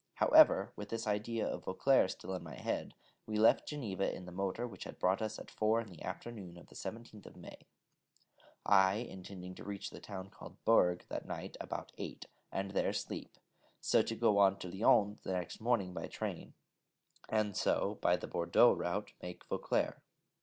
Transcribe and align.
However, 0.15 0.73
with 0.75 0.89
this 0.89 1.05
idea 1.05 1.45
of 1.45 1.65
Vauclaire 1.65 2.07
still 2.07 2.33
in 2.33 2.41
my 2.41 2.55
head, 2.55 2.95
we 3.27 3.37
left 3.37 3.67
Geneva 3.67 4.11
in 4.11 4.25
the 4.25 4.31
motor 4.31 4.67
which 4.67 4.85
had 4.85 4.97
brought 4.97 5.21
us 5.21 5.37
at 5.37 5.51
four 5.51 5.79
in 5.79 5.89
the 5.89 6.01
afternoon 6.01 6.57
of 6.57 6.69
the 6.69 6.73
17th 6.73 7.35
May, 7.35 7.67
I 8.65 8.95
intending 8.95 9.53
to 9.53 9.63
reach 9.63 9.91
the 9.91 9.99
town 9.99 10.31
called 10.31 10.57
Bourg 10.65 11.05
that 11.09 11.27
night 11.27 11.55
about 11.61 11.91
eight, 11.99 12.25
and 12.51 12.71
there 12.71 12.93
sleep, 12.93 13.37
so 13.79 14.01
to 14.01 14.15
go 14.15 14.39
on 14.39 14.57
to 14.57 14.71
Lyons 14.71 15.19
the 15.21 15.33
next 15.33 15.61
morning 15.61 15.93
by 15.93 16.07
train, 16.07 16.55
and 17.29 17.55
so, 17.55 17.99
by 18.01 18.15
the 18.17 18.25
Bordeaux 18.27 18.71
route, 18.73 19.13
make 19.21 19.45
Vauclaire. 19.49 20.01